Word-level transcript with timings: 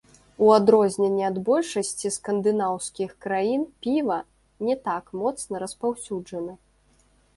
У 0.43 0.47
адрозненне 0.59 1.25
ад 1.31 1.35
большасці 1.49 2.11
скандынаўскіх 2.15 3.13
краін 3.25 3.61
піва 3.85 4.17
не 4.71 4.75
так 4.89 5.15
моцна 5.23 5.55
распаўсюджана. 5.65 6.53